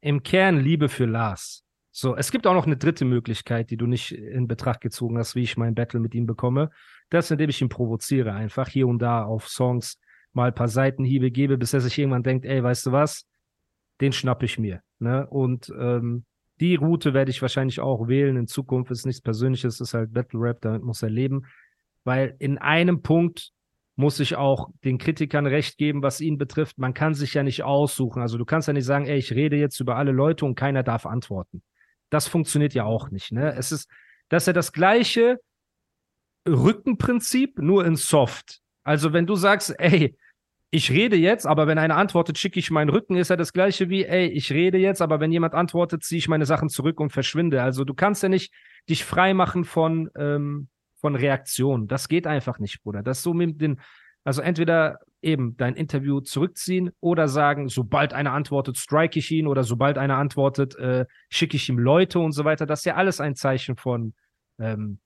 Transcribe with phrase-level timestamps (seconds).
[0.00, 1.64] im Kern Liebe für Lars.
[1.90, 5.34] So, es gibt auch noch eine dritte Möglichkeit, die du nicht in Betracht gezogen hast,
[5.34, 6.70] wie ich mein Battle mit ihm bekomme.
[7.10, 9.98] Das, indem ich ihn provoziere, einfach hier und da auf Songs
[10.32, 13.26] mal ein paar Seitenhiebe gebe, bis er sich irgendwann denkt, ey, weißt du was,
[14.00, 14.82] den schnapp ich mir.
[15.00, 15.26] Ne?
[15.26, 16.24] Und ähm,
[16.60, 18.90] die Route werde ich wahrscheinlich auch wählen in Zukunft.
[18.90, 21.46] Ist nichts Persönliches, ist halt Battle Rap, damit muss er leben.
[22.04, 23.52] Weil in einem Punkt
[23.98, 26.78] muss ich auch den Kritikern recht geben, was ihn betrifft.
[26.78, 28.22] Man kann sich ja nicht aussuchen.
[28.22, 30.84] Also du kannst ja nicht sagen, ey, ich rede jetzt über alle Leute und keiner
[30.84, 31.64] darf antworten.
[32.08, 33.32] Das funktioniert ja auch nicht.
[33.32, 33.52] Ne?
[33.56, 33.90] Es ist,
[34.28, 35.40] das ist ja das gleiche
[36.48, 38.60] Rückenprinzip, nur in Soft.
[38.84, 40.16] Also wenn du sagst, ey,
[40.70, 43.88] ich rede jetzt, aber wenn einer antwortet, schicke ich meinen Rücken, ist ja das gleiche
[43.88, 47.10] wie, ey, ich rede jetzt, aber wenn jemand antwortet, ziehe ich meine Sachen zurück und
[47.10, 47.64] verschwinde.
[47.64, 48.54] Also du kannst ja nicht
[48.88, 50.68] dich frei machen von, ähm,
[51.00, 51.88] von Reaktionen.
[51.88, 53.02] Das geht einfach nicht, Bruder.
[53.02, 53.80] Das so mit den,
[54.24, 59.64] also entweder eben dein Interview zurückziehen oder sagen, sobald einer antwortet, strike ich ihn oder
[59.64, 62.66] sobald einer antwortet, äh, schicke ich ihm Leute und so weiter.
[62.66, 64.14] Das ist ja alles ein Zeichen von,
[64.58, 65.00] ähm,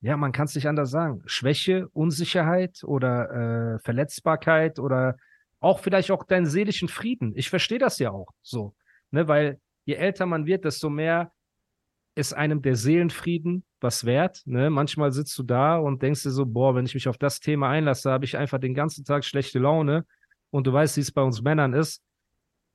[0.00, 1.22] ja, man kann es nicht anders sagen.
[1.26, 5.16] Schwäche, Unsicherheit oder äh, Verletzbarkeit oder
[5.60, 7.32] auch vielleicht auch deinen seelischen Frieden.
[7.36, 8.74] Ich verstehe das ja auch so,
[9.10, 11.32] ne, weil je älter man wird, desto mehr
[12.14, 14.42] ist einem der Seelenfrieden was wert.
[14.46, 14.70] Ne?
[14.70, 17.68] Manchmal sitzt du da und denkst dir so, boah, wenn ich mich auf das Thema
[17.68, 20.04] einlasse, habe ich einfach den ganzen Tag schlechte Laune.
[20.50, 22.02] Und du weißt, wie es bei uns Männern ist.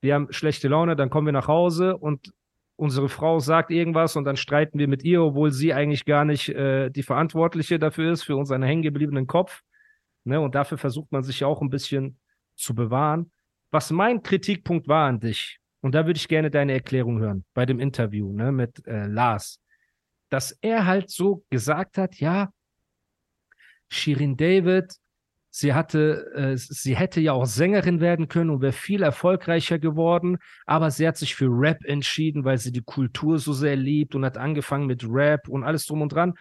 [0.01, 2.33] Wir haben schlechte Laune, dann kommen wir nach Hause und
[2.75, 6.49] unsere Frau sagt irgendwas und dann streiten wir mit ihr, obwohl sie eigentlich gar nicht
[6.49, 9.61] äh, die Verantwortliche dafür ist, für unseren hängengebliebenen Kopf.
[10.23, 10.39] Ne?
[10.39, 12.19] Und dafür versucht man sich auch ein bisschen
[12.55, 13.31] zu bewahren.
[13.71, 17.65] Was mein Kritikpunkt war an dich, und da würde ich gerne deine Erklärung hören bei
[17.65, 19.59] dem Interview ne, mit äh, Lars,
[20.29, 22.49] dass er halt so gesagt hat, ja,
[23.89, 24.95] Shirin David,
[25.49, 30.37] sie hatte, äh, sie hätte ja auch Sängerin werden können und wäre viel erfolgreicher geworden,
[30.65, 34.25] aber sie hat sich für Rap entschieden, weil sie die Kultur so sehr liebt und
[34.25, 36.33] hat angefangen mit Rap und alles drum und dran.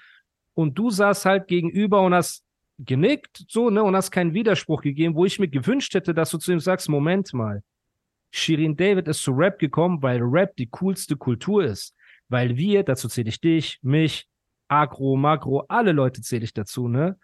[0.55, 2.45] Und du saßt halt gegenüber und hast
[2.79, 6.39] genickt, so, ne, und hast keinen Widerspruch gegeben, wo ich mir gewünscht hätte, dass du
[6.39, 7.63] zu ihm sagst, Moment mal,
[8.33, 11.95] Shirin David ist zu Rap gekommen, weil Rap die coolste Kultur ist.
[12.29, 14.29] Weil wir, dazu zähle ich dich, mich,
[14.69, 17.19] Agro, Makro, alle Leute zähle ich dazu, ne?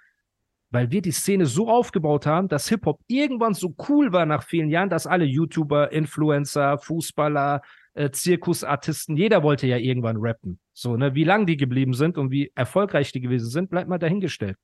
[0.73, 4.69] Weil wir die Szene so aufgebaut haben, dass Hip-Hop irgendwann so cool war nach vielen
[4.69, 7.63] Jahren, dass alle YouTuber, Influencer, Fußballer,
[7.95, 10.61] äh, Zirkusartisten, jeder wollte ja irgendwann rappen.
[10.73, 11.15] So, ne?
[11.15, 14.57] Wie lang die geblieben sind und wie erfolgreich die gewesen sind, bleibt mal dahingestellt.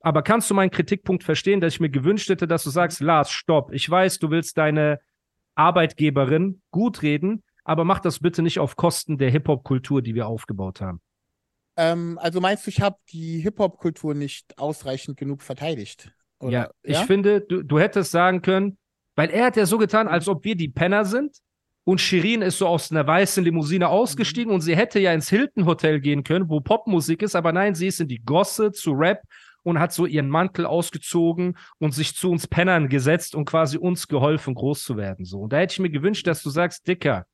[0.00, 3.30] Aber kannst du meinen Kritikpunkt verstehen, dass ich mir gewünscht hätte, dass du sagst, Lars,
[3.30, 3.72] stopp.
[3.72, 4.98] Ich weiß, du willst deine
[5.54, 10.80] Arbeitgeberin gut reden, aber mach das bitte nicht auf Kosten der Hip-Hop-Kultur, die wir aufgebaut
[10.80, 11.00] haben.
[11.76, 16.12] Ähm, also meinst du, ich habe die Hip-Hop-Kultur nicht ausreichend genug verteidigt?
[16.38, 16.52] Oder?
[16.52, 17.04] Ja, ich ja?
[17.04, 18.78] finde, du, du hättest sagen können,
[19.14, 21.36] weil er hat ja so getan, als ob wir die Penner sind
[21.84, 24.56] und Shirin ist so aus einer weißen Limousine ausgestiegen mhm.
[24.56, 27.86] und sie hätte ja ins Hilton Hotel gehen können, wo Popmusik ist, aber nein, sie
[27.86, 29.22] ist in die Gosse zu Rap
[29.62, 34.08] und hat so ihren Mantel ausgezogen und sich zu uns Pennern gesetzt und quasi uns
[34.08, 35.24] geholfen, groß zu werden.
[35.24, 35.40] So.
[35.40, 37.26] Und da hätte ich mir gewünscht, dass du sagst, Dicker,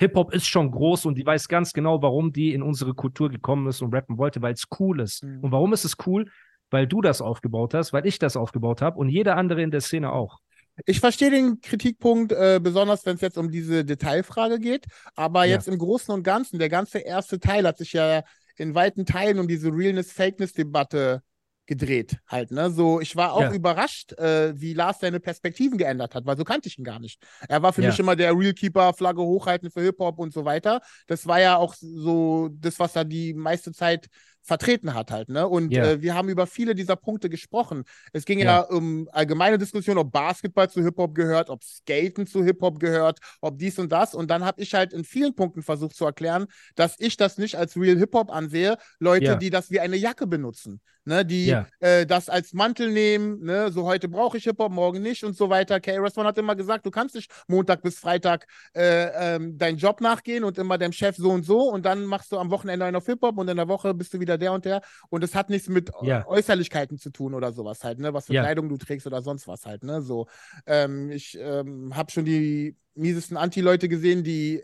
[0.00, 3.68] Hip-Hop ist schon groß und die weiß ganz genau, warum die in unsere Kultur gekommen
[3.68, 5.22] ist und rappen wollte, weil es cool ist.
[5.22, 5.40] Mhm.
[5.40, 6.30] Und warum ist es cool?
[6.70, 9.82] Weil du das aufgebaut hast, weil ich das aufgebaut habe und jeder andere in der
[9.82, 10.38] Szene auch.
[10.86, 14.86] Ich verstehe den Kritikpunkt, äh, besonders wenn es jetzt um diese Detailfrage geht.
[15.16, 15.56] Aber ja.
[15.56, 18.22] jetzt im Großen und Ganzen, der ganze erste Teil hat sich ja
[18.56, 21.22] in weiten Teilen um diese Realness-Fakeness-Debatte
[21.70, 22.68] gedreht halt, ne?
[22.68, 23.52] So, ich war auch ja.
[23.52, 27.22] überrascht, äh, wie Lars seine Perspektiven geändert hat, weil so kannte ich ihn gar nicht.
[27.48, 27.90] Er war für ja.
[27.90, 30.80] mich immer der Realkeeper, Flagge hochhalten für Hip-Hop und so weiter.
[31.06, 34.08] Das war ja auch so das, was er die meiste Zeit
[34.42, 35.46] vertreten hat halt, ne?
[35.46, 35.92] Und yeah.
[35.92, 37.84] äh, wir haben über viele dieser Punkte gesprochen.
[38.12, 42.42] Es ging ja, ja um allgemeine Diskussion, ob Basketball zu Hip-Hop gehört, ob Skaten zu
[42.42, 44.14] Hip-Hop gehört, ob dies und das.
[44.14, 47.56] Und dann habe ich halt in vielen Punkten versucht zu erklären, dass ich das nicht
[47.56, 48.76] als Real Hip-Hop ansehe.
[48.98, 49.36] Leute, ja.
[49.36, 51.24] die das wie eine Jacke benutzen, ne?
[51.24, 53.70] Die äh, das als Mantel nehmen, ne?
[53.70, 55.80] So heute brauche ich Hip-Hop, morgen nicht und so weiter.
[55.80, 60.44] K-Restaurant hat immer gesagt, du kannst nicht Montag bis Freitag äh, ähm, deinen Job nachgehen
[60.44, 63.06] und immer deinem Chef so und so und dann machst du am Wochenende einen auf
[63.06, 64.82] Hip-Hop und in der Woche bist du wieder der und der.
[65.08, 66.26] Und es hat nichts mit ja.
[66.26, 68.12] Äußerlichkeiten zu tun oder sowas halt, ne?
[68.14, 68.42] Was für ja.
[68.42, 70.02] Kleidung du trägst oder sonst was halt, ne?
[70.02, 70.26] So.
[70.66, 74.62] Ähm, ich ähm, habe schon die miesesten Anti-Leute gesehen, die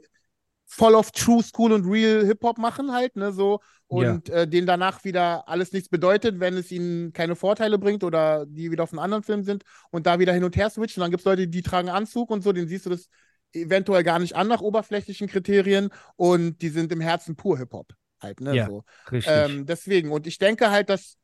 [0.67, 3.61] voll of True School und Real Hip-Hop machen halt, ne, so.
[3.89, 4.35] Und ja.
[4.35, 8.73] äh, denen danach wieder alles nichts bedeutet, wenn es ihnen keine Vorteile bringt oder die
[8.73, 11.01] wieder auf einem anderen Film sind und da wieder hin und her switchen.
[11.01, 13.09] Dann gibt es Leute, die tragen Anzug und so, den siehst du das
[13.53, 18.41] eventuell gar nicht an nach oberflächlichen Kriterien und die sind im Herzen pur Hip-Hop halt,
[18.41, 18.55] ne?
[18.55, 18.85] Ja, so.
[19.11, 19.33] richtig.
[19.35, 21.17] Ähm, deswegen, und ich denke halt, dass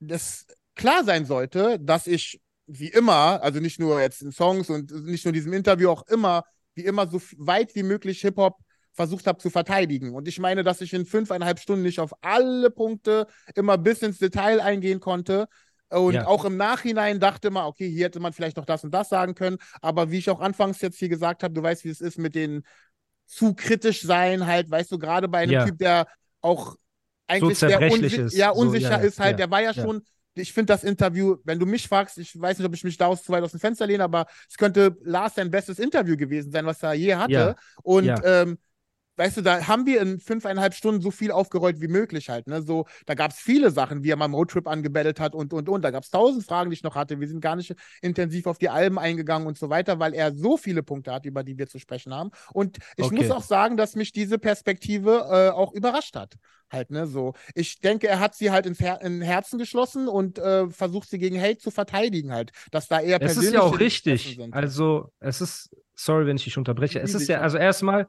[0.00, 4.90] das klar sein sollte, dass ich wie immer, also nicht nur jetzt in Songs und
[5.04, 6.44] nicht nur in diesem Interview, auch immer,
[6.74, 8.58] wie immer, so weit wie möglich Hip-Hop
[8.92, 10.14] versucht habe zu verteidigen.
[10.14, 14.18] Und ich meine, dass ich in fünfeinhalb Stunden nicht auf alle Punkte immer bis ins
[14.18, 15.48] Detail eingehen konnte.
[15.90, 16.26] Und ja.
[16.26, 19.34] auch im Nachhinein dachte man, okay, hier hätte man vielleicht noch das und das sagen
[19.34, 19.58] können.
[19.82, 22.34] Aber wie ich auch anfangs jetzt hier gesagt habe, du weißt, wie es ist mit
[22.34, 22.62] den
[23.26, 25.64] zu kritisch sein, halt, weißt du, gerade bei einem ja.
[25.66, 26.06] Typ, der
[26.40, 26.76] auch
[27.26, 28.36] eigentlich so der unsi ist.
[28.36, 30.02] Ja, unsicher so, ja, ist halt, der war ja, schon
[30.36, 33.06] ich finde das Interview, wenn du mich fragst, ich weiß nicht, ob ich mich da
[33.06, 36.50] aus zu weit aus dem Fenster lehne, aber es könnte Lars sein bestes Interview gewesen
[36.50, 37.56] sein, was er je hatte.
[37.82, 38.12] Und.
[38.24, 38.58] Ähm,
[39.16, 42.46] weißt du, da haben wir in fünfeinhalb Stunden so viel aufgerollt wie möglich halt.
[42.46, 42.62] Ne?
[42.62, 45.82] So, da gab es viele Sachen, wie er mal Roadtrip angebettelt hat und und und.
[45.82, 47.20] Da gab es tausend Fragen, die ich noch hatte.
[47.20, 50.56] Wir sind gar nicht intensiv auf die Alben eingegangen und so weiter, weil er so
[50.56, 52.30] viele Punkte hat, über die wir zu sprechen haben.
[52.52, 53.16] Und ich okay.
[53.16, 56.34] muss auch sagen, dass mich diese Perspektive äh, auch überrascht hat.
[56.72, 57.34] Halt, ne, so.
[57.54, 61.18] Ich denke, er hat sie halt ins Her in Herzen geschlossen und äh, versucht sie
[61.18, 62.50] gegen Hate zu verteidigen, halt.
[62.72, 64.40] Dass da eher Es ist ja auch richtig.
[64.50, 67.00] Also, es ist, sorry, wenn ich dich unterbreche.
[67.00, 68.08] Es ist ja, also erstmal,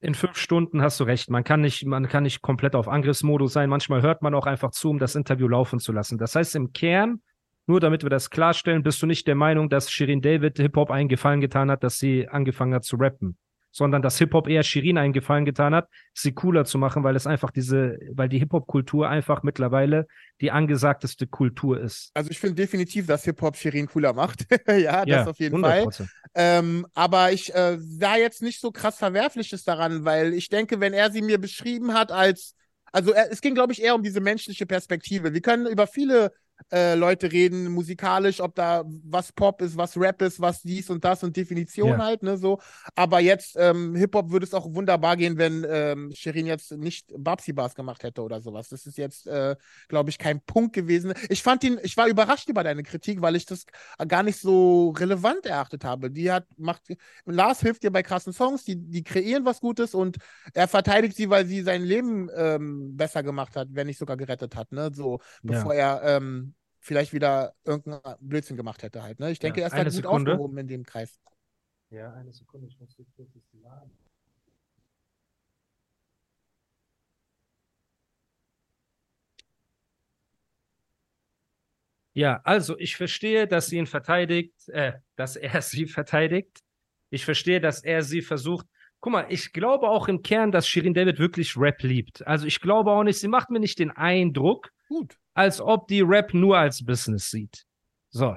[0.00, 1.30] in fünf Stunden hast du recht.
[1.30, 3.68] Man kann nicht, man kann nicht komplett auf Angriffsmodus sein.
[3.68, 6.18] Manchmal hört man auch einfach zu, um das Interview laufen zu lassen.
[6.18, 7.20] Das heißt, im Kern,
[7.66, 11.08] nur damit wir das klarstellen, bist du nicht der Meinung, dass Shirin David Hip-Hop einen
[11.08, 13.36] Gefallen getan hat, dass sie angefangen hat zu rappen
[13.70, 17.26] sondern dass Hip-Hop eher Shirin einen Gefallen getan hat, sie cooler zu machen, weil es
[17.26, 20.06] einfach diese, weil die Hip-Hop-Kultur einfach mittlerweile
[20.40, 22.10] die angesagteste Kultur ist.
[22.14, 24.46] Also ich finde definitiv, dass Hip-Hop Shirin cooler macht.
[24.68, 25.92] ja, das ja, auf jeden 100%.
[25.92, 26.08] Fall.
[26.34, 30.92] Ähm, aber ich äh, sah jetzt nicht so krass Verwerfliches daran, weil ich denke, wenn
[30.92, 32.54] er sie mir beschrieben hat als
[32.92, 35.32] also er, es ging, glaube ich, eher um diese menschliche Perspektive.
[35.32, 36.32] Wir können über viele
[36.72, 41.04] äh, Leute reden, musikalisch, ob da was Pop ist, was Rap ist, was dies und
[41.04, 41.98] das und Definition ja.
[41.98, 42.60] halt, ne, so.
[42.94, 47.52] Aber jetzt, ähm, Hip-Hop würde es auch wunderbar gehen, wenn ähm, Shirin jetzt nicht Babsi
[47.52, 48.68] Bars gemacht hätte oder sowas.
[48.68, 49.56] Das ist jetzt, äh,
[49.88, 51.14] glaube ich, kein Punkt gewesen.
[51.28, 53.64] Ich fand ihn, ich war überrascht über deine Kritik, weil ich das
[54.08, 56.10] gar nicht so relevant erachtet habe.
[56.10, 56.82] Die hat, macht,
[57.24, 60.18] Lars hilft dir bei krassen Songs, die, die kreieren was Gutes und
[60.54, 64.56] er verteidigt sie, weil sie sein Leben ähm, besser gemacht hat, wenn nicht sogar gerettet
[64.56, 65.96] hat, ne, so, bevor ja.
[65.96, 66.49] er, ähm,
[66.80, 69.20] vielleicht wieder irgendeinen Blödsinn gemacht hätte halt.
[69.20, 69.30] Ne?
[69.30, 70.32] Ich denke, ja, er ist halt gut Sekunde.
[70.32, 71.20] aufgehoben in dem Kreis.
[71.90, 73.90] Ja, eine Sekunde, ich muss kurz das laden.
[82.12, 86.60] Ja, also ich verstehe, dass sie ihn verteidigt, äh, dass er sie verteidigt.
[87.10, 88.66] Ich verstehe, dass er sie versucht.
[89.00, 92.26] Guck mal, ich glaube auch im Kern, dass Shirin David wirklich Rap liebt.
[92.26, 96.02] Also ich glaube auch nicht, sie macht mir nicht den Eindruck, Gut als ob die
[96.02, 97.64] Rap nur als Business sieht.
[98.10, 98.36] So.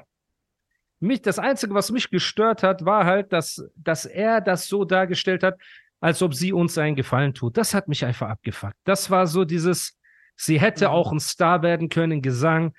[1.01, 5.43] Mich, das Einzige, was mich gestört hat, war halt, dass, dass er das so dargestellt
[5.43, 5.59] hat,
[5.99, 7.57] als ob sie uns einen Gefallen tut.
[7.57, 8.77] Das hat mich einfach abgefuckt.
[8.85, 9.99] Das war so dieses,
[10.37, 12.73] sie hätte auch ein Star werden können, Gesang,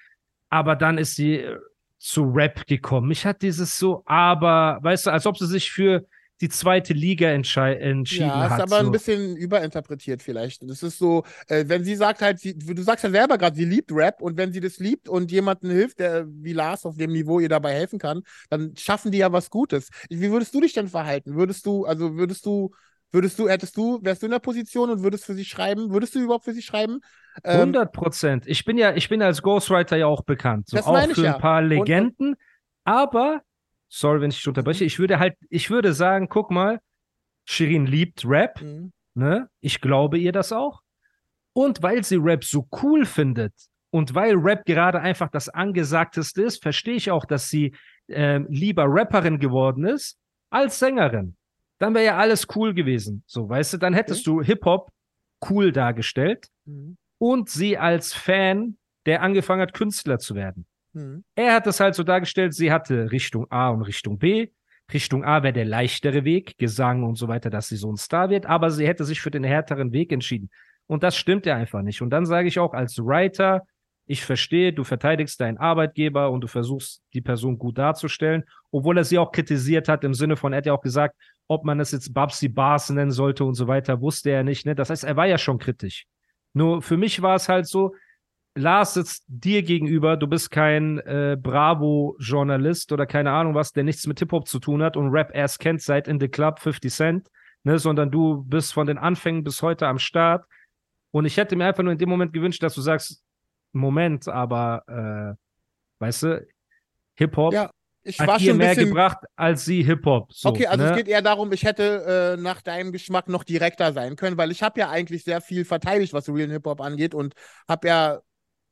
[0.48, 1.58] aber dann ist sie äh,
[1.98, 3.08] zu Rap gekommen.
[3.08, 6.06] Mich hat dieses so, aber, weißt du, als ob sie sich für
[6.40, 8.50] die zweite Liga entschieden ja, hat.
[8.50, 8.86] Ja, ist aber so.
[8.86, 10.68] ein bisschen überinterpretiert vielleicht.
[10.68, 13.64] Das ist so, äh, wenn sie sagt halt, sie, du sagst ja selber gerade, sie
[13.64, 17.12] liebt Rap und wenn sie das liebt und jemanden hilft, der wie Lars auf dem
[17.12, 19.90] Niveau ihr dabei helfen kann, dann schaffen die ja was Gutes.
[20.10, 21.36] Wie würdest du dich denn verhalten?
[21.36, 22.72] Würdest du, also würdest du
[23.14, 25.92] Würdest du, hättest du, wärst du in der Position und würdest für sie schreiben?
[25.92, 26.98] Würdest du überhaupt für sie schreiben?
[27.44, 28.46] 100 ähm, Prozent.
[28.48, 30.68] Ich bin ja, ich bin als Ghostwriter ja auch bekannt.
[30.68, 31.36] So auch für ja.
[31.36, 32.30] ein paar Legenden.
[32.30, 32.38] Und,
[32.82, 33.42] aber
[33.94, 34.84] sorry, wenn ich dich unterbreche.
[34.84, 36.80] Ich würde halt, ich würde sagen, guck mal,
[37.46, 38.92] Shirin liebt Rap, mhm.
[39.14, 39.48] ne?
[39.60, 40.80] Ich glaube ihr das auch.
[41.52, 43.52] Und weil sie Rap so cool findet
[43.90, 47.74] und weil Rap gerade einfach das Angesagteste ist, verstehe ich auch, dass sie
[48.08, 50.18] äh, lieber Rapperin geworden ist
[50.50, 51.36] als Sängerin.
[51.78, 53.22] Dann wäre ja alles cool gewesen.
[53.26, 54.38] So, weißt du, dann hättest okay.
[54.38, 54.90] du Hip-Hop
[55.48, 56.48] cool dargestellt.
[56.64, 56.96] Mhm.
[57.18, 60.66] und sie als Fan, der angefangen hat, Künstler zu werden.
[60.94, 61.24] Mhm.
[61.34, 64.48] Er hat das halt so dargestellt, sie hatte Richtung A und Richtung B.
[64.92, 68.30] Richtung A wäre der leichtere Weg, Gesang und so weiter, dass sie so ein Star
[68.30, 70.50] wird, aber sie hätte sich für den härteren Weg entschieden.
[70.86, 72.02] Und das stimmt ja einfach nicht.
[72.02, 73.62] Und dann sage ich auch als Writer,
[74.06, 79.04] ich verstehe, du verteidigst deinen Arbeitgeber und du versuchst, die Person gut darzustellen, obwohl er
[79.04, 81.16] sie auch kritisiert hat, im Sinne von, er hat ja auch gesagt,
[81.48, 84.66] ob man es jetzt Babsi Bars nennen sollte und so weiter, wusste er nicht.
[84.66, 84.74] Ne?
[84.74, 86.04] Das heißt, er war ja schon kritisch.
[86.52, 87.94] Nur für mich war es halt so,
[88.56, 94.06] Lars sitzt dir gegenüber, du bist kein äh, Bravo-Journalist oder keine Ahnung was, der nichts
[94.06, 97.30] mit Hip-Hop zu tun hat und Rap erst kennt seit In the Club 50 Cent,
[97.64, 100.46] ne, sondern du bist von den Anfängen bis heute am Start.
[101.10, 103.22] Und ich hätte mir einfach nur in dem Moment gewünscht, dass du sagst,
[103.72, 106.46] Moment, aber äh, weißt du,
[107.16, 107.70] Hip-Hop ja,
[108.04, 110.32] ich hat dir mehr gebracht als sie Hip-Hop.
[110.32, 110.90] So, okay, also ne?
[110.90, 114.52] es geht eher darum, ich hätte äh, nach deinem Geschmack noch direkter sein können, weil
[114.52, 117.34] ich habe ja eigentlich sehr viel verteidigt, was Real Hip-Hop angeht und
[117.66, 118.20] habe ja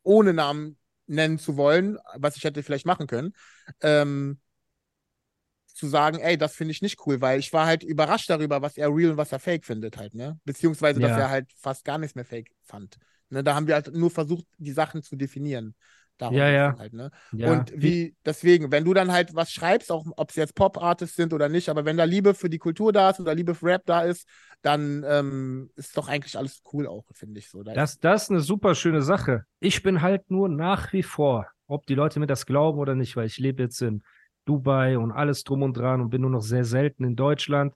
[0.02, 3.32] ohne Namen nennen zu wollen, was ich hätte vielleicht machen können,
[3.80, 4.40] ähm,
[5.66, 8.76] zu sagen, ey, das finde ich nicht cool, weil ich war halt überrascht darüber, was
[8.76, 10.38] er real und was er fake findet halt, ne?
[10.44, 11.08] Beziehungsweise, ja.
[11.08, 12.98] dass er halt fast gar nichts mehr fake fand.
[13.30, 13.42] Ne?
[13.42, 15.74] Da haben wir halt nur versucht, die Sachen zu definieren.
[16.18, 16.76] Darum ja, ja.
[16.78, 17.10] Halt, ne?
[17.32, 17.50] ja.
[17.50, 21.32] Und wie, deswegen, wenn du dann halt was schreibst, auch ob es jetzt Pop-Artists sind
[21.32, 23.82] oder nicht, aber wenn da Liebe für die Kultur da ist oder Liebe für Rap
[23.86, 24.28] da ist,
[24.62, 27.62] dann ähm, ist doch eigentlich alles cool auch, finde ich so.
[27.62, 29.44] Da das, das ist eine super schöne Sache.
[29.58, 33.16] Ich bin halt nur nach wie vor, ob die Leute mir das glauben oder nicht,
[33.16, 34.02] weil ich lebe jetzt in
[34.44, 37.74] Dubai und alles drum und dran und bin nur noch sehr selten in Deutschland.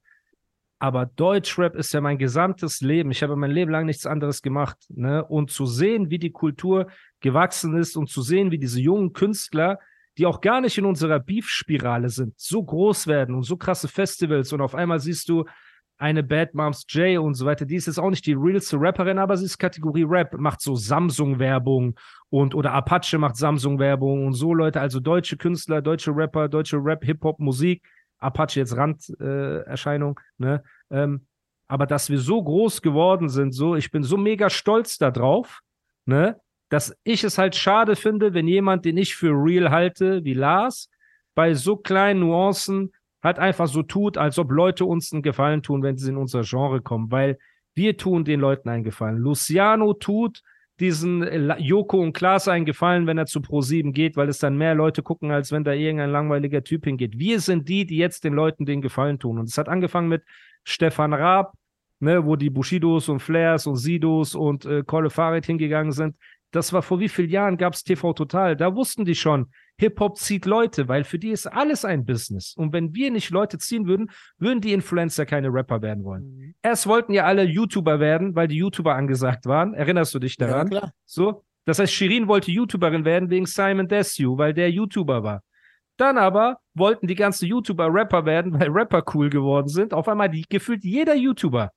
[0.78, 3.10] Aber Deutschrap ist ja mein gesamtes Leben.
[3.10, 4.76] Ich habe mein Leben lang nichts anderes gemacht.
[4.88, 5.24] Ne?
[5.24, 6.88] Und zu sehen, wie die Kultur
[7.20, 9.78] gewachsen ist und zu sehen, wie diese jungen Künstler,
[10.18, 14.52] die auch gar nicht in unserer Beef-Spirale sind, so groß werden und so krasse Festivals
[14.52, 15.44] und auf einmal siehst du
[15.98, 19.18] eine Bad Moms J und so weiter, die ist jetzt auch nicht die realste Rapperin,
[19.18, 24.52] aber sie ist Kategorie Rap, macht so Samsung-Werbung und oder Apache macht Samsung-Werbung und so
[24.52, 27.82] Leute, also deutsche Künstler, deutsche Rapper, deutsche Rap, Hip-Hop, Musik,
[28.18, 30.62] Apache jetzt Randerscheinung, äh, ne?
[30.90, 31.26] Ähm,
[31.68, 35.60] aber dass wir so groß geworden sind, so, ich bin so mega stolz darauf,
[36.04, 36.40] ne?
[36.68, 40.90] Dass ich es halt schade finde, wenn jemand, den ich für real halte, wie Lars,
[41.34, 42.92] bei so kleinen Nuancen
[43.22, 46.42] halt einfach so tut, als ob Leute uns einen Gefallen tun, wenn sie in unser
[46.42, 47.38] Genre kommen, weil
[47.74, 49.18] wir tun den Leuten einen Gefallen.
[49.18, 50.42] Luciano tut
[50.80, 51.22] diesen
[51.58, 55.02] Joko und Klaas einen Gefallen, wenn er zu Pro7 geht, weil es dann mehr Leute
[55.02, 57.18] gucken, als wenn da irgendein langweiliger Typ hingeht.
[57.18, 59.38] Wir sind die, die jetzt den Leuten den Gefallen tun.
[59.38, 60.22] Und es hat angefangen mit
[60.64, 61.54] Stefan Raab,
[62.00, 66.16] ne, wo die Bushidos und Flairs und Sidos und äh, Kolle Farid hingegangen sind.
[66.52, 68.56] Das war vor wie vielen Jahren gab es TV Total.
[68.56, 72.54] Da wussten die schon, Hip-Hop zieht Leute, weil für die ist alles ein Business.
[72.56, 76.22] Und wenn wir nicht Leute ziehen würden, würden die Influencer keine Rapper werden wollen.
[76.24, 76.54] Mhm.
[76.62, 79.74] Erst wollten ja alle YouTuber werden, weil die YouTuber angesagt waren.
[79.74, 80.70] Erinnerst du dich daran?
[80.70, 80.92] Ja, klar.
[81.04, 81.44] So.
[81.66, 85.42] Das heißt, Shirin wollte YouTuberin werden wegen Simon Desue, weil der YouTuber war.
[85.96, 89.92] Dann aber wollten die ganzen YouTuber Rapper werden, weil Rapper cool geworden sind.
[89.92, 91.72] Auf einmal die, gefühlt jeder YouTuber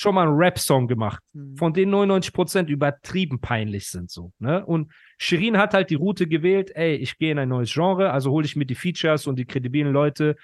[0.00, 1.56] schon mal einen Rap-Song gemacht, mhm.
[1.56, 4.32] von denen 99% übertrieben peinlich sind so.
[4.38, 4.64] Ne?
[4.64, 8.30] Und Shirin hat halt die Route gewählt, ey, ich gehe in ein neues Genre, also
[8.30, 10.36] hole ich mir die Features und die kredibilen Leute,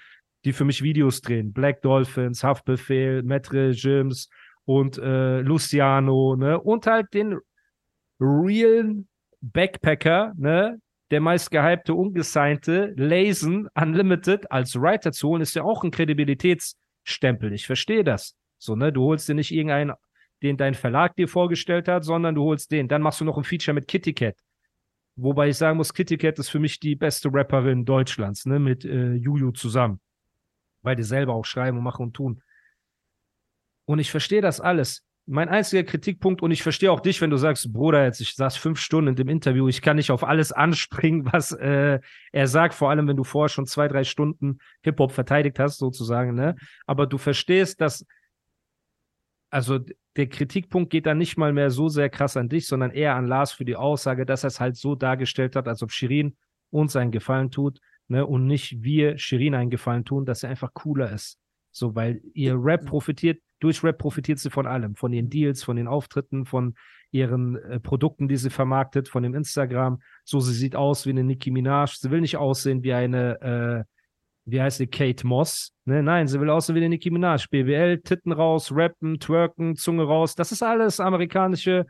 [0.45, 1.53] die für mich Videos drehen.
[1.53, 4.29] Black Dolphins, Haftbefehl, Metre Jims
[4.65, 6.59] und äh, Luciano, ne?
[6.59, 7.39] Und halt den
[8.19, 9.07] realen
[9.41, 10.79] Backpacker, ne?
[11.09, 17.53] Der meist gehypte, ungesignte, Lazen Unlimited als Writer zu holen, ist ja auch ein Kredibilitätsstempel.
[17.53, 18.35] Ich verstehe das.
[18.57, 18.91] So, ne?
[18.91, 19.93] Du holst dir nicht irgendeinen,
[20.41, 22.87] den dein Verlag dir vorgestellt hat, sondern du holst den.
[22.87, 24.35] Dann machst du noch ein Feature mit Kitty Cat.
[25.15, 28.59] Wobei ich sagen muss, Kitty Cat ist für mich die beste Rapperin Deutschlands, ne?
[28.59, 29.99] Mit äh, Juju zusammen.
[30.83, 32.43] Weil die selber auch schreiben und machen und tun.
[33.85, 35.03] Und ich verstehe das alles.
[35.25, 38.55] Mein einziger Kritikpunkt, und ich verstehe auch dich, wenn du sagst, Bruder, jetzt ich saß
[38.55, 41.99] fünf Stunden in dem Interview, ich kann nicht auf alles anspringen, was äh,
[42.31, 46.35] er sagt, vor allem wenn du vorher schon zwei, drei Stunden Hip-Hop verteidigt hast, sozusagen,
[46.35, 46.55] ne?
[46.85, 48.05] Aber du verstehst, dass
[49.49, 49.79] also
[50.15, 53.27] der Kritikpunkt geht dann nicht mal mehr so sehr krass an dich, sondern eher an
[53.27, 56.35] Lars für die Aussage, dass er es halt so dargestellt hat, als ob Shirin
[56.69, 60.73] uns einen Gefallen tut, ne, und nicht wir Shirin einen Gefallen tun, dass er einfach
[60.73, 61.39] cooler ist.
[61.71, 65.77] So, weil ihr Rap profitiert, durch Rap profitiert sie von allem, von ihren Deals, von
[65.77, 66.75] den Auftritten, von
[67.11, 70.01] ihren äh, Produkten, die sie vermarktet, von dem Instagram.
[70.23, 71.95] So, sie sieht aus wie eine Nicki Minaj.
[71.97, 73.83] Sie will nicht aussehen wie eine äh,
[74.47, 75.73] wie heißt sie, Kate Moss.
[75.83, 76.01] Ne?
[76.01, 77.47] Nein, sie will aussehen wie der Nicki Minaj.
[77.51, 80.35] BWL, Titten raus, rappen, twerken, Zunge raus.
[80.35, 81.85] Das ist alles amerikanische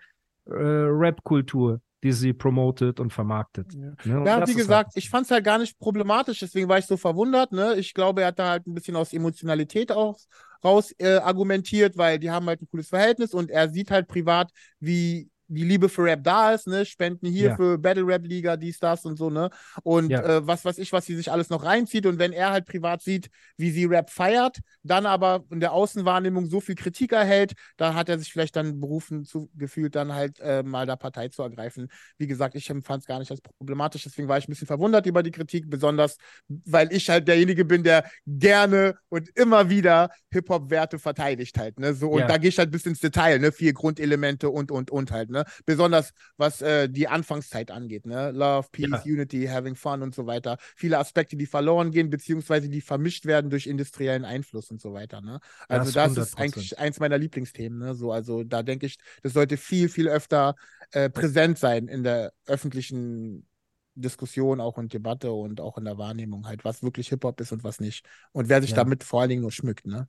[0.46, 3.68] äh, Rap-Kultur, die sie promotet und vermarktet.
[3.74, 4.20] Ja, ne?
[4.20, 6.88] und ja wie gesagt, halt ich fand es halt gar nicht problematisch, deswegen war ich
[6.88, 7.52] so verwundert.
[7.52, 7.76] Ne?
[7.76, 10.18] Ich glaube, er hat da halt ein bisschen aus Emotionalität auch
[10.64, 14.50] raus äh, argumentiert, weil die haben halt ein cooles Verhältnis und er sieht halt privat,
[14.80, 16.86] wie die Liebe für Rap da ist, ne?
[16.86, 17.56] Spenden hier Ja.
[17.56, 19.50] für Battle Rap Liga, dies, das und so, ne?
[19.84, 20.22] Und Ja.
[20.22, 22.06] äh, was weiß ich, was sie sich alles noch reinzieht.
[22.06, 26.46] Und wenn er halt privat sieht, wie sie Rap feiert, dann aber in der Außenwahrnehmung
[26.48, 30.40] so viel Kritik erhält, da hat er sich vielleicht dann berufen zu, gefühlt, dann halt
[30.40, 31.88] äh, mal da Partei zu ergreifen.
[32.18, 35.06] Wie gesagt, ich empfand es gar nicht als problematisch, deswegen war ich ein bisschen verwundert
[35.06, 41.00] über die Kritik, besonders weil ich halt derjenige bin, der gerne und immer wieder Hip-Hop-Werte
[41.00, 41.94] verteidigt halt, ne?
[41.94, 42.28] So, und Ja.
[42.28, 43.52] da gehe ich halt bis ins Detail, ne?
[43.52, 45.37] Vier Grundelemente und, und, und halt, ne?
[45.66, 48.32] Besonders was äh, die Anfangszeit angeht, ne?
[48.32, 49.04] Love, Peace, Ja.
[49.06, 50.58] Unity, Having Fun und so weiter.
[50.76, 55.22] Viele Aspekte, die verloren gehen, beziehungsweise die vermischt werden durch industriellen Einfluss und so weiter,
[55.22, 55.40] ne?
[55.68, 56.38] Also Das das, ist 100%.
[56.38, 57.96] eigentlich eins meiner Lieblingsthemen, ne?
[57.96, 60.56] So, also da denke ich, das sollte viel, viel öfter
[60.92, 63.48] äh, präsent sein in der öffentlichen
[63.96, 67.64] Diskussion auch und Debatte und auch in der Wahrnehmung halt, was wirklich Hip-Hop ist und
[67.64, 68.06] was nicht.
[68.32, 68.76] Und wer sich Ja.
[68.76, 70.08] damit vor allen Dingen nur schmückt, ne?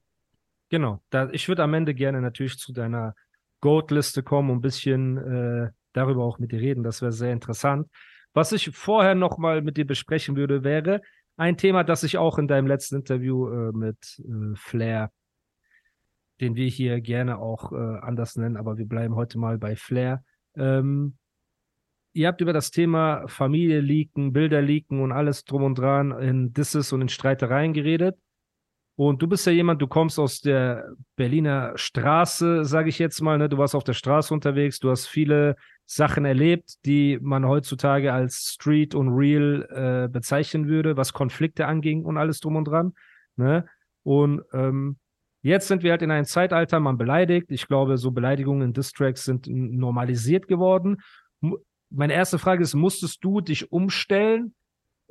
[0.71, 1.01] Genau.
[1.11, 3.15] Da, ich würde am Ende gerne natürlich zu deiner
[3.61, 6.83] Goat-Liste kommen und ein bisschen äh, darüber auch mit dir reden.
[6.83, 7.89] Das wäre sehr interessant.
[8.35, 11.01] Was ich vorher noch mal mit dir besprechen würde, wäre
[11.37, 15.13] ein Thema, das ich auch in deinem letzten Interview äh, mit äh, Flair,
[16.41, 20.25] den wir hier gerne auch äh, anders nennen, aber wir bleiben heute mal bei Flair.
[20.57, 21.17] Ähm,
[22.13, 26.53] ihr habt über das Thema Familie leaken, Bilder leaken und alles drum und dran in
[26.53, 28.19] Disses und in Streitereien geredet.
[28.99, 33.39] Und du bist ja jemand, du kommst aus der Berliner Straße, sage ich jetzt mal,
[33.39, 33.49] ne?
[33.49, 35.55] Du warst auf der Straße unterwegs, du hast viele
[35.87, 42.05] Sachen erlebt, die man heutzutage als Street und Real äh, bezeichnen würde, was Konflikte anging
[42.05, 42.93] und alles drum und dran.
[43.37, 43.67] Ne?
[44.03, 44.99] Und ähm,
[45.43, 47.53] jetzt sind wir halt in einem Zeitalter, man beleidigt.
[47.53, 51.03] Ich glaube, so Beleidigungen in Distracks sind normalisiert geworden.
[51.39, 54.57] Mu- Meine erste Frage ist, musstest du dich umstellen?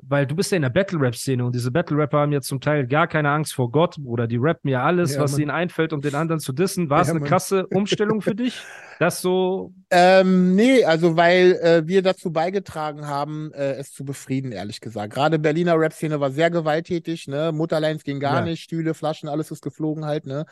[0.02, 3.08] Weil du bist ja in der Battle-Rap-Szene und diese Battle-Rapper haben ja zum Teil gar
[3.08, 5.42] keine Angst vor Gott oder die rappen ja alles, Ja, was Mann.
[5.42, 6.90] ihnen einfällt, um den anderen zu dissen.
[6.90, 7.30] War es Ja, eine Mann.
[7.30, 8.70] krasse Umstellung für dich?
[9.00, 14.52] Das so, Ähm, nee, also weil äh, wir dazu beigetragen haben, äh, es zu befrieden,
[14.52, 15.14] ehrlich gesagt.
[15.14, 17.52] Gerade Berliner Rap-Szene war sehr gewalttätig, ne?
[17.54, 18.42] Mutterlines ging gar Ja.
[18.42, 20.46] nicht, Stühle, Flaschen, alles ist geflogen halt, ne?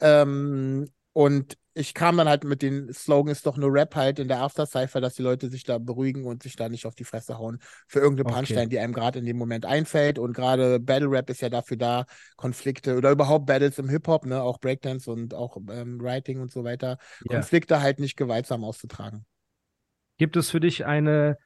[0.00, 4.28] Ähm, und ich kam dann halt mit den Slogan ist doch nur Rap halt in
[4.28, 7.38] der After-Cypher, dass die Leute sich da beruhigen und sich da nicht auf die Fresse
[7.38, 7.58] hauen
[7.88, 8.34] für irgendeine Okay.
[8.36, 10.18] Punchline, die einem gerade in dem Moment einfällt.
[10.18, 12.04] Und gerade Battle Rap ist ja dafür da,
[12.36, 14.42] Konflikte oder überhaupt Battles im Hip-Hop, ne?
[14.42, 16.98] Auch Breakdance und auch ähm, Writing und so weiter,
[17.30, 17.50] ja.
[17.52, 19.24] Konflikte halt nicht gewaltsam auszutragen.
[20.18, 21.36] Gibt es für dich eine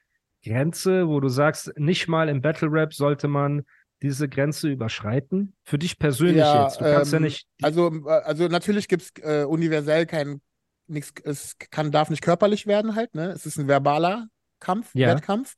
[0.43, 3.63] Grenze, wo du sagst, nicht mal im Battle Rap sollte man
[4.01, 5.53] diese Grenze überschreiten?
[5.63, 6.79] Für dich persönlich Ja, jetzt.
[6.79, 7.47] Du kannst ja ähm, nicht.
[7.61, 10.41] Also, äh, also natürlich gibt es äh, universell kein
[10.87, 13.31] nichts, es kann, darf nicht körperlich werden halt, ne?
[13.31, 14.27] Es ist ein verbaler
[14.59, 15.09] Kampf, Ja.
[15.15, 15.55] Wettkampf.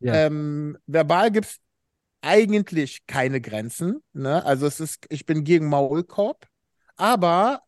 [0.00, 0.26] Ja.
[0.26, 1.56] Ähm, verbal gibt es
[2.20, 4.44] eigentlich keine Grenzen, ne?
[4.44, 6.46] Also es ist, ich bin gegen Maulkorb,
[6.96, 7.62] aber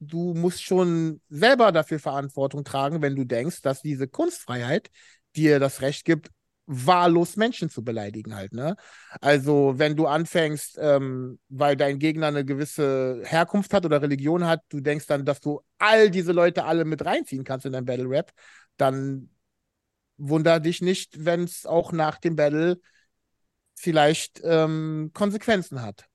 [0.00, 4.90] du musst schon selber dafür Verantwortung tragen, wenn du denkst, dass diese Kunstfreiheit
[5.36, 6.30] dir das Recht gibt,
[6.72, 8.76] wahllos Menschen zu beleidigen halt, ne?
[9.20, 14.62] Also, wenn du anfängst, ähm, weil dein Gegner eine gewisse Herkunft hat oder Religion hat,
[14.70, 18.08] du denkst dann, dass du all diese Leute alle mit reinziehen kannst in dein Battle
[18.08, 18.32] Rap,
[18.76, 19.30] dann
[20.16, 22.80] wunder dich nicht, wenn es auch nach dem Battle
[23.74, 26.06] vielleicht ähm, Konsequenzen hat.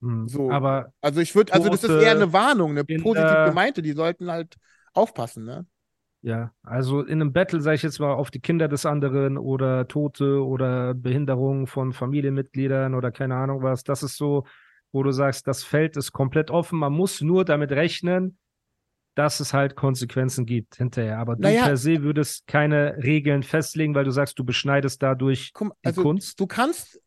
[0.00, 0.50] Hm, so.
[0.50, 4.30] Aber Also ich würde, also das ist eher eine Warnung, eine positiv gemeinte, die sollten
[4.30, 4.56] halt
[4.94, 5.66] aufpassen, ne?
[6.22, 9.88] Ja, also in einem Battle, sage ich jetzt mal, auf die Kinder des anderen oder
[9.88, 14.44] Tote oder Behinderung von Familienmitgliedern oder keine Ahnung was, das ist so,
[14.92, 16.78] wo du sagst, das Feld ist komplett offen.
[16.78, 18.38] Man muss nur damit rechnen,
[19.14, 21.18] dass es halt Konsequenzen gibt hinterher.
[21.18, 21.64] Aber du Naja.
[21.64, 25.86] per se würdest keine Regeln festlegen, weil du sagst, du beschneidest dadurch Guck, mal, die
[25.88, 26.38] also Kunst.
[26.40, 27.00] du kannst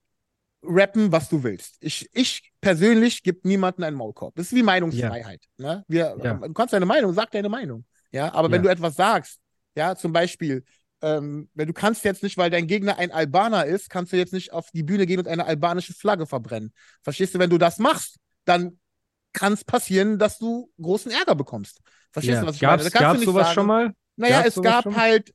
[0.61, 1.77] rappen, was du willst.
[1.79, 4.35] Ich, ich persönlich gebe niemanden einen Maulkorb.
[4.35, 5.43] Das ist wie Meinungsfreiheit.
[5.57, 5.83] Ne?
[5.87, 6.33] Wir, Ja.
[6.33, 7.85] Du kannst deine Meinung, sag deine Meinung.
[8.11, 8.63] Ja, aber wenn Ja.
[8.63, 9.39] du etwas sagst,
[9.75, 10.63] ja, zum Beispiel,
[11.01, 14.33] ähm, wenn du kannst jetzt nicht, weil dein Gegner ein Albaner ist, kannst du jetzt
[14.33, 16.73] nicht auf die Bühne gehen und eine albanische Flagge verbrennen.
[17.03, 18.79] Verstehst du, wenn du das machst, dann
[19.33, 21.81] kann es passieren, dass du großen Ärger bekommst.
[22.11, 22.43] Verstehst Ja.
[22.43, 22.83] du, was ich Gab's, meine?
[22.83, 23.93] Da gab's nicht sowas sagen, schon mal?
[24.15, 25.33] naja, Gab's es gab halt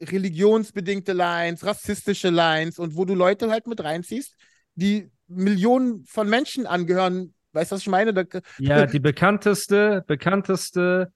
[0.00, 4.34] religionsbedingte Lines, rassistische Lines und wo du Leute halt mit reinziehst,
[4.74, 7.34] die Millionen von Menschen angehören.
[7.52, 8.12] Weißt du, was ich meine?
[8.12, 8.24] Da,
[8.58, 11.12] Ja, die bekannteste, bekannteste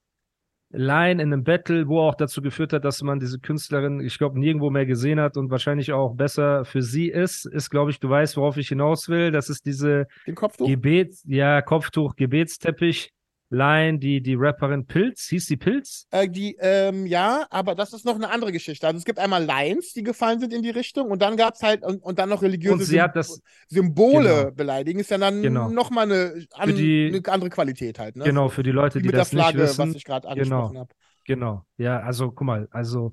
[0.73, 4.39] Line in einem Battle, wo auch dazu geführt hat, dass man diese Künstlerin, ich glaube,
[4.39, 8.09] nirgendwo mehr gesehen hat und wahrscheinlich auch besser für sie ist, ist, glaube ich, du
[8.09, 9.33] weißt, worauf ich hinaus will.
[9.33, 10.71] Das ist diese den Kopf durch.
[10.71, 13.13] Gebet, ja, Kopftuch, Gebetsteppich.
[13.53, 16.07] Line, die, die Rapperin Pilz, hieß die Pilz?
[16.13, 18.87] Äh, die, ähm, ja, aber das ist noch eine andere Geschichte.
[18.87, 21.63] Also es gibt einmal Lines, die gefallen sind in die Richtung und dann gab es
[21.63, 24.51] halt, und, und dann noch religiöse Und sie hat Sym- das- Symbole Genau.
[24.53, 25.69] beleidigen, ist ja dann Genau.
[25.69, 28.15] nochmal eine, an, die- eine andere Qualität halt.
[28.15, 28.25] Ne?
[28.25, 29.89] Genau, für die Leute, Wie die mit der das nicht Flagge, wissen.
[29.91, 30.95] was ich gerade angesprochen habe.
[31.27, 33.13] Genau, ja, also guck mal, also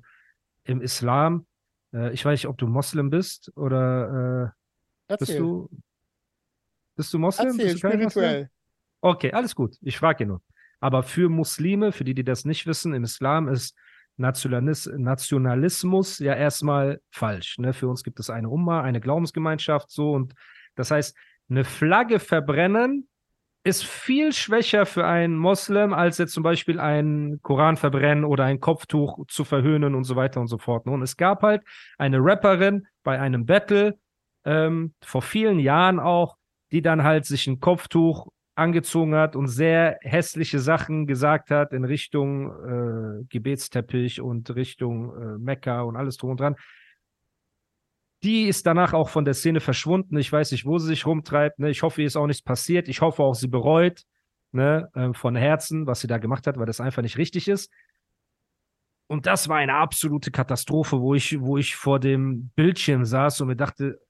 [0.64, 1.46] im Islam,
[1.92, 4.54] äh, ich weiß nicht, ob du Moslem bist oder
[5.08, 5.68] äh, bist du
[6.94, 7.48] bist du Moslem?
[7.48, 8.04] Erzähl, bist du spirituell.
[8.04, 8.48] Moslem?
[9.00, 9.76] Okay, alles gut.
[9.82, 10.42] Ich frage nur.
[10.80, 13.76] Aber für Muslime, für die, die das nicht wissen, im Islam ist
[14.16, 17.58] Nationalis Nationalismus ja erstmal falsch.
[17.58, 17.72] Ne?
[17.72, 20.34] Für uns gibt es eine Umma, eine Glaubensgemeinschaft, so und
[20.74, 21.16] das heißt,
[21.50, 23.08] eine Flagge verbrennen
[23.64, 28.60] ist viel schwächer für einen Moslem, als jetzt zum Beispiel einen Koran verbrennen oder ein
[28.60, 30.86] Kopftuch zu verhöhnen und so weiter und so fort.
[30.86, 31.62] Und es gab halt
[31.98, 33.98] eine Rapperin bei einem Battle
[34.44, 36.36] ähm, vor vielen Jahren auch,
[36.70, 38.28] die dann halt sich ein Kopftuch
[38.58, 45.38] angezogen hat und sehr hässliche Sachen gesagt hat in Richtung äh, Gebetsteppich und Richtung äh,
[45.38, 46.56] Mekka und alles drum und dran.
[48.24, 50.16] Die ist danach auch von der Szene verschwunden.
[50.18, 51.60] Ich weiß nicht, wo sie sich rumtreibt.
[51.60, 51.70] Ne?
[51.70, 52.88] Ich hoffe, ihr ist auch nichts passiert.
[52.88, 54.02] Ich hoffe auch, sie bereut
[54.50, 57.70] ne, äh, von Herzen, was sie da gemacht hat, weil das einfach nicht richtig ist.
[59.06, 63.48] Und das war eine absolute Katastrophe, wo ich, wo ich vor dem Bildschirm saß und
[63.48, 64.00] mir dachte,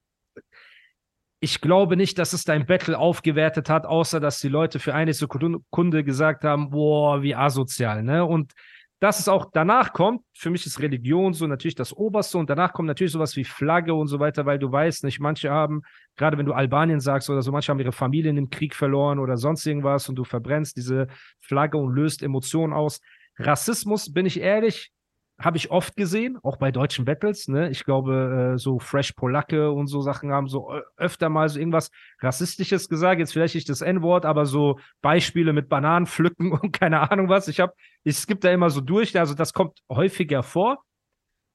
[1.39, 5.13] ich glaube nicht, dass es dein Battle aufgewertet hat, außer dass die Leute für eine
[5.13, 8.25] Sekunde gesagt haben, boah, wie asozial, ne?
[8.25, 8.53] Und
[8.99, 12.73] dass es auch danach kommt, für mich ist Religion so natürlich das Oberste und danach
[12.73, 15.83] kommt natürlich sowas wie Flagge und so weiter, weil du weißt nicht, manche haben,
[16.17, 19.37] gerade wenn du Albanien sagst oder so, manche haben ihre Familien im Krieg verloren oder
[19.37, 21.07] sonst irgendwas und du verbrennst diese
[21.39, 22.99] Flagge und löst Emotionen aus.
[23.37, 24.91] Rassismus, bin ich ehrlich,
[25.39, 27.47] habe ich oft gesehen, auch bei deutschen Battles.
[27.47, 27.69] Ne?
[27.69, 31.91] Ich glaube, äh, so Fresh Polacke und so Sachen haben so öfter mal so irgendwas
[32.19, 33.19] Rassistisches gesagt.
[33.19, 37.47] Jetzt vielleicht nicht das N-Wort, aber so Beispiele mit Bananen pflücken und keine Ahnung was.
[37.47, 37.73] Ich habe,
[38.03, 39.17] ich skippe da immer so durch.
[39.17, 40.83] Also das kommt häufiger vor.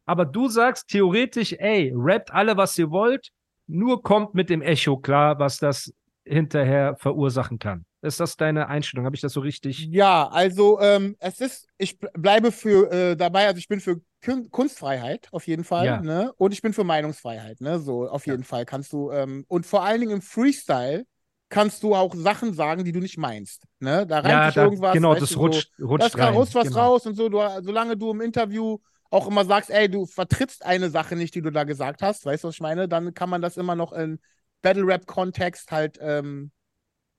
[0.07, 3.31] Aber du sagst theoretisch, ey, rappt alle, was ihr wollt,
[3.67, 5.93] nur kommt mit dem Echo klar, was das
[6.25, 7.85] hinterher verursachen kann.
[8.05, 9.07] Ist das deine Einstellung?
[9.07, 9.89] Habe ich das so richtig?
[9.91, 14.03] Ja, also ähm, es ist, ich bleibe für äh, dabei, also ich bin für
[14.51, 16.01] Kunstfreiheit auf jeden Fall, ja.
[16.03, 16.31] ne?
[16.37, 17.79] Und ich bin für Meinungsfreiheit, ne?
[17.79, 18.47] So auf jeden ja.
[18.47, 21.07] Fall kannst du ähm, und vor allen Dingen im Freestyle
[21.49, 24.07] kannst du auch Sachen sagen, die du nicht meinst, ne?
[24.07, 26.35] Da reimt ja, da, irgendwas, genau, das rutscht, so, rutscht das rein.
[26.35, 26.81] rutscht was genau.
[26.81, 27.31] raus und so.
[27.31, 28.77] Du, solange du im Interview
[29.09, 32.45] auch immer sagst, ey, du vertrittst eine Sache nicht, die du da gesagt hast, weißt
[32.45, 32.87] du, was ich meine?
[32.87, 34.21] Dann kann man das immer noch in
[34.61, 36.51] Battle Rap Kontext halt ähm,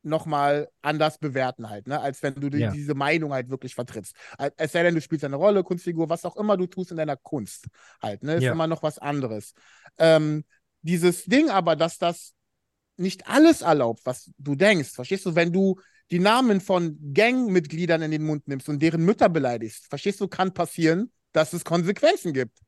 [0.06, 2.00] nochmal anders bewerten halt, ne?
[2.00, 2.72] als wenn du die, ja.
[2.72, 4.16] diese Meinung halt wirklich vertrittst.
[4.58, 7.18] Es sei denn, du spielst eine Rolle, Kunstfigur, was auch immer du tust in deiner
[7.18, 7.68] Kunst
[8.02, 8.36] halt, ne?
[8.36, 8.52] Ist ja.
[8.52, 9.54] immer noch was anderes.
[9.98, 10.44] Ähm,
[10.82, 12.34] dieses Ding aber, dass das
[12.98, 15.80] nicht alles erlaubt, was du denkst, verstehst du, wenn du
[16.12, 20.54] die Namen von Gangmitgliedern in den Mund nimmst und deren Mütter beleidigst, verstehst du, kann
[20.54, 22.60] passieren, dass es Konsequenzen gibt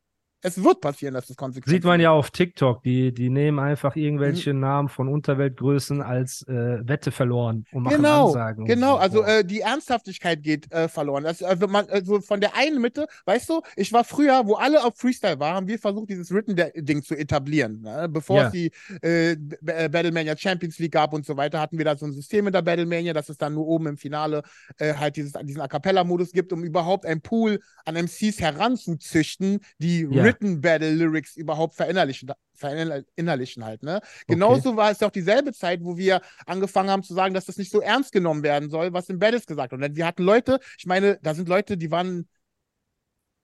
[0.42, 3.96] es wird passieren, dass es Konsequenzen Sieht man ja auf TikTok, die, die nehmen einfach
[3.96, 4.60] irgendwelche mhm.
[4.60, 8.66] Namen von Unterweltgrößen als äh, Wette verloren und machen genau, Ansagen.
[8.66, 8.98] Genau, so.
[8.98, 11.24] also äh, die Ernsthaftigkeit geht äh, verloren.
[11.24, 14.84] Das, also, man, also von der einen Mitte, weißt du, ich war früher, wo alle
[14.84, 17.82] auf Freestyle waren, haben wir versucht, dieses Written-Ding zu etablieren.
[17.82, 18.08] Ne?
[18.08, 18.46] Bevor ja.
[18.48, 18.72] es die
[19.02, 22.46] äh, äh, Battlemania Champions League gab und so weiter, hatten wir da so ein System
[22.46, 24.44] in der Battlemania, dass es dann nur oben im Finale
[24.78, 30.08] äh, halt dieses, diesen A Cappella-Modus gibt, um überhaupt ein Pool an MCs heranzuzüchten, die
[30.12, 34.02] ja Written Battle Lyrics überhaupt verinnerlichen, verinnerlichen halt, ne?
[34.28, 34.78] Genauso okay.
[34.78, 37.72] war es ja auch dieselbe Zeit, wo wir angefangen haben zu sagen, dass das nicht
[37.72, 39.84] so ernst genommen werden soll, was in Battles gesagt wird.
[39.84, 42.28] Und wir hatten Leute, ich meine, da sind Leute, die waren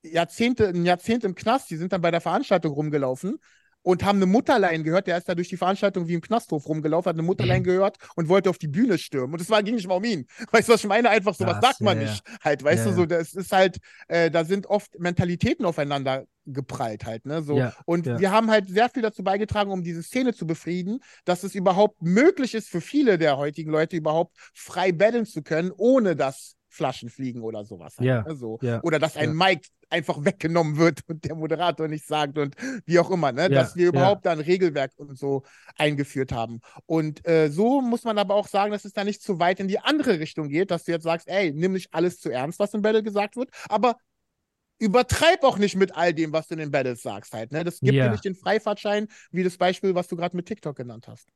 [0.04, 3.39] Jahrzehnte, ein Jahrzehnt im Knast, die sind dann bei der Veranstaltung rumgelaufen
[3.84, 5.08] und haben eine Mutterlein gehört.
[5.08, 7.65] Der ist da durch die Veranstaltung wie im Knasthof rumgelaufen, hat eine Mutterlein mhm.
[7.65, 9.34] gehört und wollte auf die Bühne stürmen.
[9.34, 10.26] Und es war, ging nicht mal um ihn.
[10.52, 11.10] Weißt du, was ich meine?
[11.10, 13.78] Einfach so, was sagt man ja, nicht halt, weißt ja, du, so, das ist halt,
[14.08, 17.58] äh, da sind oft Mentalitäten aufeinander geprallt halt, ne, so.
[17.58, 21.43] Ja, und wir haben halt sehr viel dazu beigetragen, um diese Szene zu befrieden, dass
[21.43, 26.15] es überhaupt möglich ist für viele der heutigen Leute überhaupt frei battlen zu können, ohne
[26.15, 27.97] dass Flaschen fliegen oder sowas.
[27.97, 28.36] Halt, ja, ne?
[28.36, 28.58] so.
[28.62, 29.47] ja, oder dass ein ja.
[29.47, 33.47] Mic einfach weggenommen wird und der Moderator nicht sagt und wie auch immer, ne?
[33.47, 35.43] dass wir überhaupt da ein Regelwerk und so
[35.77, 36.62] eingeführt haben.
[36.88, 39.67] Und äh, so muss man aber auch sagen, dass es da nicht zu weit in
[39.67, 42.73] die andere Richtung geht, dass du jetzt sagst, ey, nimm nicht alles zu ernst, was
[42.73, 43.97] im Battle gesagt wird, aber
[44.79, 47.51] übertreib auch nicht mit all dem, was du in den Battles sagst halt.
[47.51, 47.63] Ne?
[47.63, 51.07] Das gibt dir nicht den Freifahrtschein, wie das Beispiel, was du gerade mit TikTok genannt
[51.07, 51.29] hast.